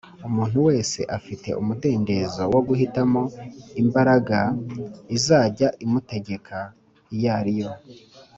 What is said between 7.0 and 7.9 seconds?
iyo ari yo